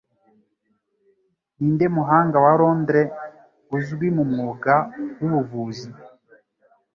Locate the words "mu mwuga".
4.15-4.73